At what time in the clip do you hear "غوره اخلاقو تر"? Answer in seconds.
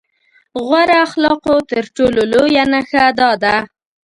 0.65-1.83